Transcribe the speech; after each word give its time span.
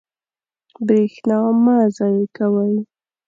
برېښنا 0.85 1.37
مه 1.63 1.75
ضایع 1.97 2.25
کوئ. 2.37 2.75